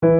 Saat 0.00 0.16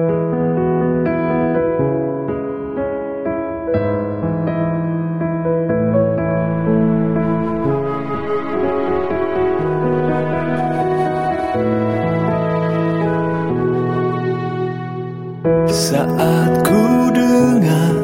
ku 16.61 17.09
dengar 17.09 17.97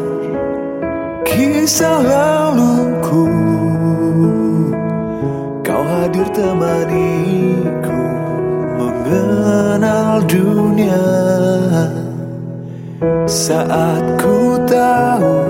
kisah 1.29 2.01
laluku 2.01 3.29
Kau 5.61 5.85
hadir 5.85 6.25
temaniku 6.33 8.01
mengenal 8.81 10.25
dunia 10.25 11.16
Saat 13.37 14.17
ku 14.17 14.57
tahu 14.65 15.45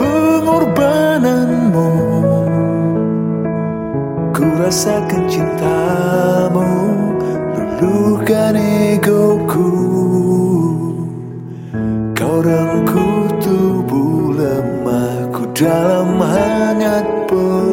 pengorbananmu. 0.00 1.92
Ku 4.32 4.44
rasakan 4.56 5.28
cintamu 5.28 6.72
luluhkan 7.52 8.56
egoku. 8.56 9.76
Kau 12.16 12.40
rengkuh 12.40 13.28
tubuh 13.44 14.32
lemahku 14.32 15.52
dalam 15.52 16.16
hangat 16.16 17.04
pelukmu 17.28 17.67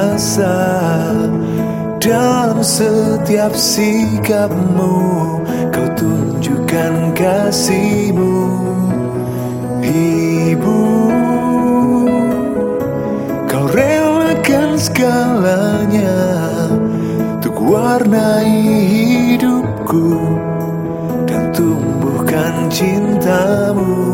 bahasa 0.00 0.56
Dalam 2.00 2.64
setiap 2.64 3.52
sikapmu 3.52 4.96
Kau 5.68 5.88
tunjukkan 5.92 7.12
kasihmu 7.12 8.36
Ibu. 9.84 10.80
Kau 13.44 13.66
relakan 13.68 14.80
segalanya 14.80 16.16
Untuk 17.36 17.60
warnai 17.60 18.56
hidupku 18.88 20.16
Dan 21.28 21.52
tumbuhkan 21.52 22.72
cintamu 22.72 24.09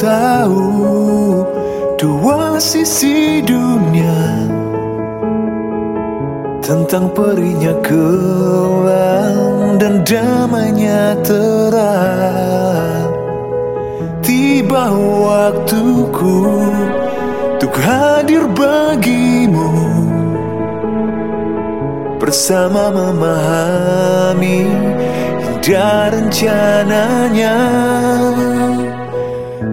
tahu 0.00 1.44
dua 2.00 2.56
sisi 2.56 3.44
dunia 3.44 4.48
Tentang 6.64 7.10
perinya 7.12 7.74
kelam 7.82 9.74
dan 9.74 10.06
damainya 10.06 11.18
terang. 11.26 13.10
Tiba 14.22 14.94
waktuku 14.94 16.38
untuk 17.58 17.74
hadir 17.74 18.46
bagimu 18.54 19.66
Bersama 22.22 22.94
memahami 22.94 24.62
indah 25.60 26.08
rencananya 26.14 27.56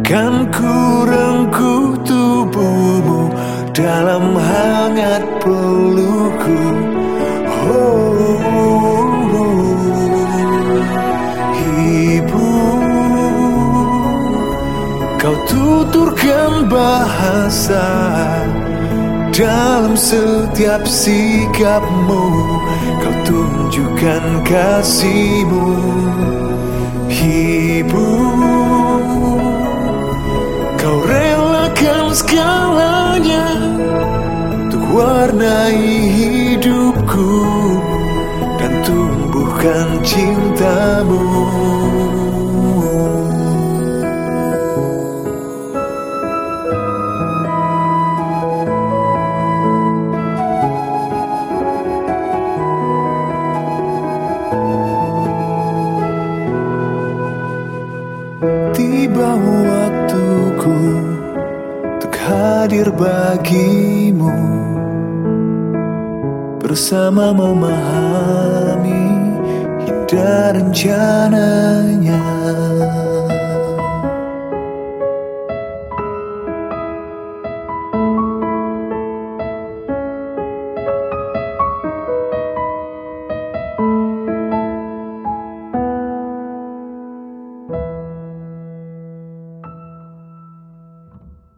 Kan 0.08 0.48
ku 0.56 1.04
rengkuh 1.04 2.00
tubuhmu 2.08 3.28
dalam 3.76 4.40
hangat 4.40 5.20
pelukku 5.44 6.64
Oh, 7.68 8.24
Ibu 11.60 12.52
Kau 15.20 15.36
tuturkan 15.44 16.72
bahasa 16.72 17.84
dalam 19.36 20.00
setiap 20.00 20.88
sikapmu. 20.88 22.26
Kau 23.04 23.16
tunjukkan 23.28 24.24
kasihmu 24.48 25.68
Ibu 27.12 28.17
segalanya 32.18 33.46
Untuk 34.58 34.84
warnai 34.90 35.86
hidupku 36.18 37.34
Dan 38.58 38.74
tumbuhkan 38.82 40.02
cintamu 40.02 41.22
hadir 62.68 62.92
bagimu. 62.92 64.36
Bersama 66.60 67.32
memahami 67.32 69.08
indah 69.88 70.52
rencananya 70.52 72.20